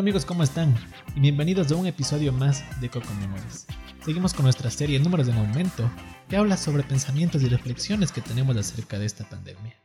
[0.00, 0.74] Hola amigos, ¿cómo están?
[1.14, 3.66] Y bienvenidos a un episodio más de Coco Memories.
[4.02, 5.90] Seguimos con nuestra serie Números de Momento,
[6.26, 9.76] que habla sobre pensamientos y reflexiones que tenemos acerca de esta pandemia.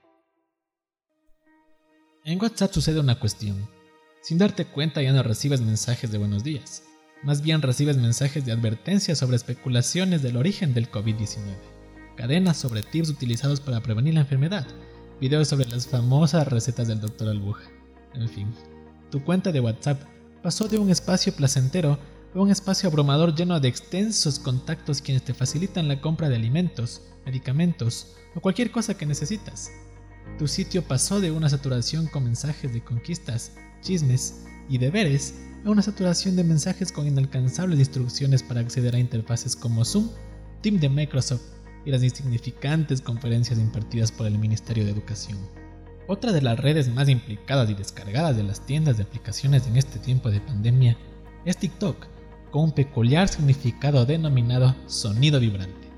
[2.23, 3.67] En WhatsApp sucede una cuestión.
[4.21, 6.83] Sin darte cuenta ya no recibes mensajes de buenos días,
[7.21, 11.57] más bien recibes mensajes de advertencia sobre especulaciones del origen del COVID-19,
[12.15, 14.65] cadenas sobre tips utilizados para prevenir la enfermedad,
[15.19, 17.27] videos sobre las famosas recetas del Dr.
[17.27, 17.69] Albuja,
[18.13, 18.47] en fin.
[19.11, 20.01] Tu cuenta de WhatsApp
[20.41, 21.97] pasó de un espacio placentero
[22.33, 27.01] a un espacio abrumador lleno de extensos contactos quienes te facilitan la compra de alimentos,
[27.25, 29.71] medicamentos o cualquier cosa que necesitas.
[30.37, 35.81] Tu sitio pasó de una saturación con mensajes de conquistas, chismes y deberes a una
[35.81, 40.09] saturación de mensajes con inalcanzables instrucciones para acceder a interfaces como Zoom,
[40.61, 41.43] Team de Microsoft
[41.85, 45.37] y las insignificantes conferencias impartidas por el Ministerio de Educación.
[46.07, 49.97] Otra de las redes más implicadas y descargadas de las tiendas de aplicaciones en este
[49.97, 50.95] tiempo de pandemia
[51.45, 52.05] es TikTok,
[52.51, 55.89] con un peculiar significado denominado sonido vibrante.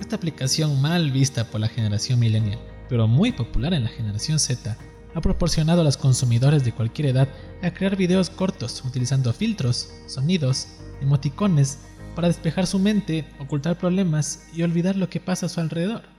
[0.00, 2.58] Esta aplicación mal vista por la generación millennial,
[2.88, 4.76] pero muy popular en la generación Z,
[5.14, 7.28] ha proporcionado a los consumidores de cualquier edad
[7.62, 10.66] a crear videos cortos utilizando filtros, sonidos,
[11.00, 11.78] emoticones
[12.16, 16.17] para despejar su mente, ocultar problemas y olvidar lo que pasa a su alrededor.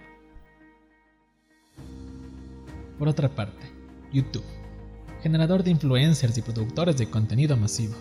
[2.99, 3.65] Por otra parte,
[4.11, 4.43] YouTube,
[5.23, 7.95] generador de influencers y productores de contenido masivo.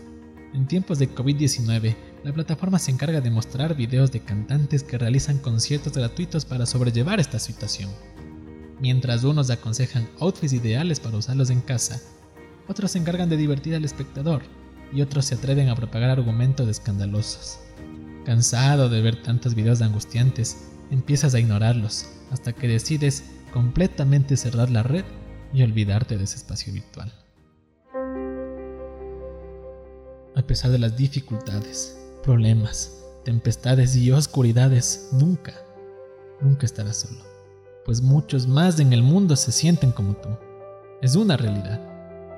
[0.53, 5.39] En tiempos de COVID-19, la plataforma se encarga de mostrar videos de cantantes que realizan
[5.39, 7.91] conciertos gratuitos para sobrellevar esta situación.
[8.81, 12.01] Mientras unos aconsejan outfits ideales para usarlos en casa,
[12.67, 14.43] otros se encargan de divertir al espectador
[14.93, 17.61] y otros se atreven a propagar argumentos escandalosos.
[18.25, 20.57] Cansado de ver tantos videos angustiantes,
[20.91, 23.23] empiezas a ignorarlos hasta que decides
[23.59, 25.05] completamente cerrar la red
[25.53, 27.13] y olvidarte de ese espacio virtual.
[30.37, 35.55] A pesar de las dificultades, problemas, tempestades y oscuridades, nunca,
[36.41, 37.21] nunca estarás solo,
[37.85, 40.29] pues muchos más en el mundo se sienten como tú.
[41.03, 41.81] Es una realidad.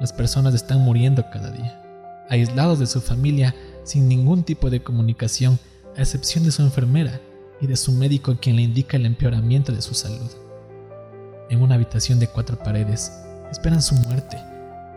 [0.00, 1.82] Las personas están muriendo cada día,
[2.30, 5.58] aislados de su familia, sin ningún tipo de comunicación,
[5.98, 7.20] a excepción de su enfermera
[7.60, 10.30] y de su médico quien le indica el empeoramiento de su salud
[11.50, 13.12] en una habitación de cuatro paredes,
[13.50, 14.38] esperan su muerte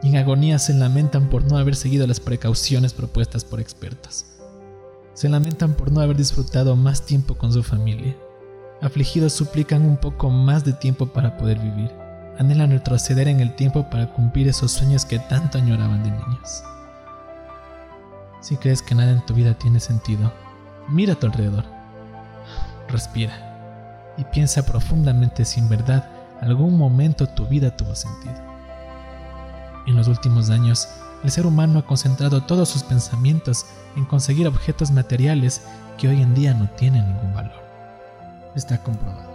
[0.04, 4.26] y en agonía se lamentan por no haber seguido las precauciones propuestas por expertos.
[5.14, 8.16] Se lamentan por no haber disfrutado más tiempo con su familia.
[8.82, 11.92] Afligidos suplican un poco más de tiempo para poder vivir.
[12.38, 16.64] Anhelan retroceder en el tiempo para cumplir esos sueños que tanto añoraban de niños.
[18.42, 20.34] Si crees que nada en tu vida tiene sentido,
[20.90, 21.64] mira a tu alrededor.
[22.90, 26.10] Respira y piensa profundamente si en verdad
[26.42, 28.36] algún momento tu vida tuvo sentido.
[29.86, 30.88] En los últimos años,
[31.24, 35.62] el ser humano ha concentrado todos sus pensamientos en conseguir objetos materiales
[35.98, 37.62] que hoy en día no tienen ningún valor.
[38.56, 39.32] Está comprobado.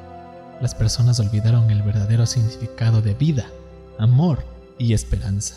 [0.60, 3.46] Las personas olvidaron el verdadero significado de vida,
[3.98, 4.44] amor
[4.78, 5.56] y esperanza.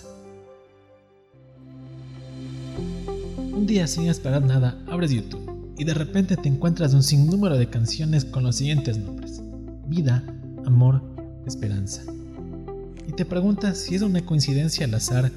[3.37, 7.69] Un día sin esperar nada, abres YouTube y de repente te encuentras un sinnúmero de
[7.69, 9.41] canciones con los siguientes nombres.
[9.87, 10.23] Vida,
[10.65, 11.10] amor
[11.45, 12.03] esperanza.
[13.07, 15.31] Y te preguntas si es una coincidencia al azar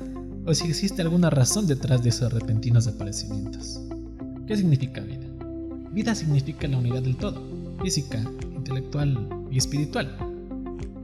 [0.46, 3.80] o si existe alguna razón detrás de esos repentinos aparecimientos.
[4.46, 5.26] ¿Qué significa vida?
[5.92, 7.42] Vida significa la unidad del todo,
[7.82, 8.22] física,
[8.54, 10.16] intelectual y espiritual.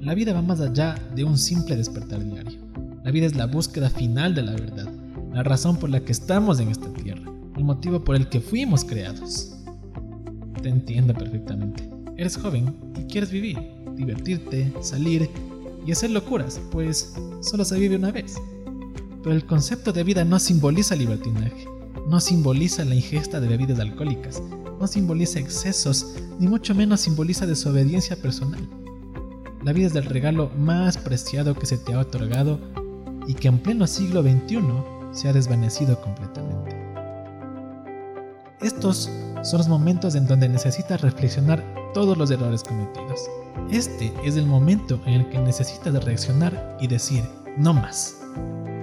[0.01, 2.59] La vida va más allá de un simple despertar diario.
[3.05, 4.89] La vida es la búsqueda final de la verdad,
[5.33, 8.85] la razón por la que estamos en esta tierra, el motivo por el que fuimos
[8.85, 9.57] creados.
[10.63, 11.89] Te entiendo perfectamente.
[12.17, 13.59] Eres joven y quieres vivir,
[14.01, 15.31] divertirte, salir
[15.87, 18.37] y hacer locuras, pues solo se vive una vez.
[19.23, 21.67] Pero el concepto de vida no simboliza libertinaje,
[22.09, 24.43] no simboliza la ingesta de bebidas alcohólicas,
[24.79, 28.67] no simboliza excesos, ni mucho menos simboliza desobediencia personal.
[29.63, 32.59] La vida es el regalo más preciado que se te ha otorgado
[33.27, 34.61] y que en pleno siglo XXI
[35.13, 36.77] se ha desvanecido completamente.
[38.63, 39.11] Estos
[39.43, 41.65] son los momentos en donde necesitas reflexionar
[41.95, 43.29] todos los errores cometidos.
[43.71, 47.25] Este es el momento en el que necesitas reaccionar y decir,
[47.57, 48.21] no más.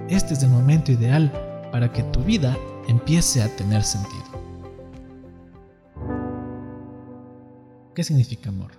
[0.08, 1.32] Este es el momento ideal
[1.70, 2.56] para que tu vida
[2.88, 4.24] empiece a tener sentido.
[7.94, 8.72] ¿Qué significa amor?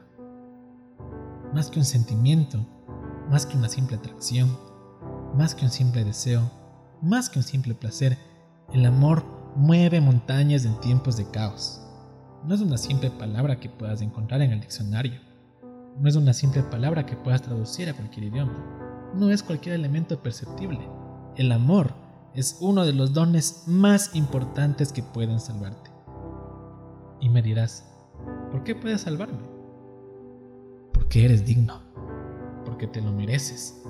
[1.54, 2.66] Más que un sentimiento,
[3.30, 4.58] más que una simple atracción,
[5.36, 6.50] más que un simple deseo,
[7.02, 8.18] más que un simple placer,
[8.74, 11.82] el amor mueve montañas en tiempos de caos
[12.46, 15.20] no es una simple palabra que puedas encontrar en el diccionario.
[16.00, 19.12] No es una simple palabra que puedas traducir a cualquier idioma.
[19.14, 20.80] No es cualquier elemento perceptible.
[21.36, 21.94] El amor
[22.34, 25.92] es uno de los dones más importantes que pueden salvarte.
[27.20, 27.86] Y me dirás,
[28.52, 29.44] ¿por qué puedes salvarme?
[30.94, 31.82] Porque eres digno,
[32.64, 33.84] porque te lo mereces,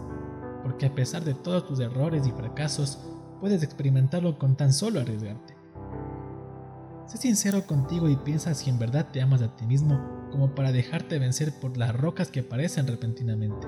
[0.63, 2.97] porque a pesar de todos tus errores y fracasos,
[3.39, 5.56] puedes experimentarlo con tan solo arriesgarte.
[7.07, 10.00] Sé sincero contigo y piensa si en verdad te amas a ti mismo
[10.31, 13.68] como para dejarte vencer por las rocas que aparecen repentinamente,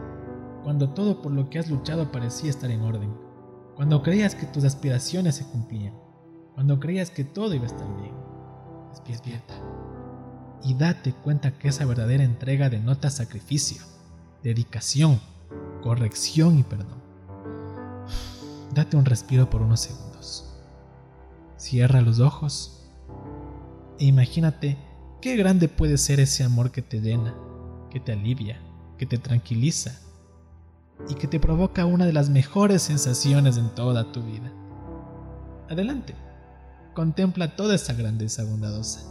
[0.63, 3.13] cuando todo por lo que has luchado parecía estar en orden,
[3.75, 5.95] cuando creías que tus aspiraciones se cumplían,
[6.53, 8.13] cuando creías que todo iba a estar bien.
[9.07, 9.55] Despierta
[10.63, 13.81] y date cuenta que esa verdadera entrega denota sacrificio,
[14.43, 15.19] dedicación,
[15.81, 17.00] corrección y perdón.
[18.73, 20.45] Date un respiro por unos segundos.
[21.57, 22.89] Cierra los ojos
[23.99, 24.77] e imagínate
[25.21, 27.35] qué grande puede ser ese amor que te llena,
[27.89, 28.61] que te alivia,
[28.97, 29.99] que te tranquiliza
[31.09, 34.51] y que te provoca una de las mejores sensaciones en toda tu vida.
[35.69, 36.15] Adelante,
[36.93, 39.01] contempla toda esa grandeza bondadosa,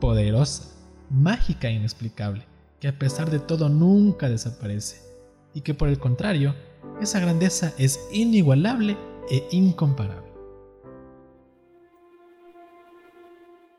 [0.00, 0.64] poderosa,
[1.10, 2.46] mágica e inexplicable,
[2.80, 5.02] que a pesar de todo nunca desaparece
[5.52, 6.54] y que por el contrario,
[7.00, 8.96] esa grandeza es inigualable
[9.30, 10.28] e incomparable.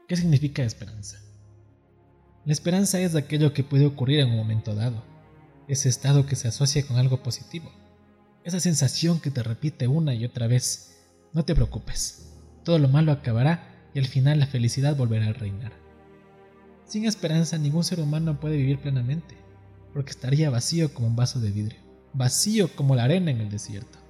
[0.08, 1.20] ¿Qué significa esperanza?
[2.46, 5.04] La esperanza es aquello que puede ocurrir en un momento dado,
[5.68, 7.70] ese estado que se asocia con algo positivo,
[8.44, 10.98] esa sensación que te repite una y otra vez,
[11.34, 12.32] no te preocupes,
[12.64, 15.74] todo lo malo acabará y al final la felicidad volverá a reinar.
[16.86, 19.36] Sin esperanza ningún ser humano puede vivir plenamente,
[19.94, 21.80] porque estaría vacío como un vaso de vidrio,
[22.14, 24.01] vacío como la arena en el desierto.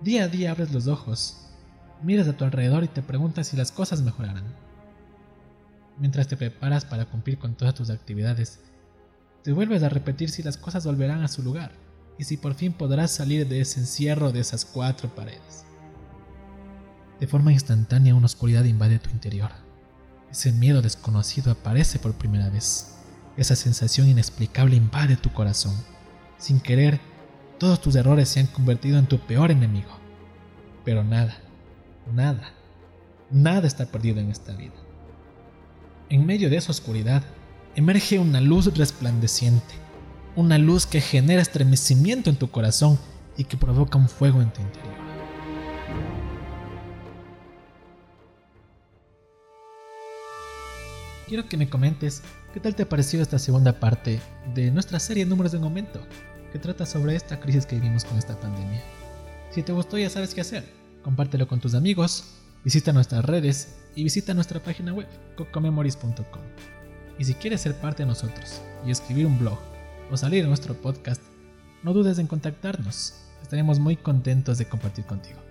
[0.00, 1.46] Día a día abres los ojos
[2.02, 4.44] miras a tu alrededor y te preguntas si las cosas mejorarán.
[5.98, 8.60] Mientras te preparas para cumplir con todas tus actividades,
[9.42, 11.72] te vuelves a repetir si las cosas volverán a su lugar
[12.18, 15.64] y si por fin podrás salir de ese encierro de esas cuatro paredes.
[17.20, 19.50] De forma instantánea una oscuridad invade tu interior.
[20.30, 22.94] Ese miedo desconocido aparece por primera vez.
[23.38, 25.74] Esa sensación inexplicable invade tu corazón.
[26.36, 27.00] Sin querer,
[27.58, 29.90] todos tus errores se han convertido en tu peor enemigo.
[30.84, 31.36] Pero nada,
[32.12, 32.52] Nada,
[33.30, 34.74] nada está perdido en esta vida.
[36.08, 37.22] En medio de esa oscuridad
[37.74, 39.74] emerge una luz resplandeciente,
[40.36, 42.98] una luz que genera estremecimiento en tu corazón
[43.36, 44.94] y que provoca un fuego en tu interior.
[51.26, 52.22] Quiero que me comentes
[52.54, 54.20] qué tal te ha parecido esta segunda parte
[54.54, 56.06] de nuestra serie Números de Momento,
[56.56, 58.80] que trata sobre esta crisis que vivimos con esta pandemia.
[59.50, 60.64] Si te gustó ya sabes qué hacer
[61.02, 62.24] compártelo con tus amigos,
[62.64, 65.06] visita nuestras redes y visita nuestra página web,
[65.36, 66.42] cocomemories.com.
[67.18, 69.58] Y si quieres ser parte de nosotros y escribir un blog
[70.10, 71.22] o salir en nuestro podcast,
[71.84, 73.14] no dudes en contactarnos.
[73.42, 75.45] Estaremos muy contentos de compartir contigo.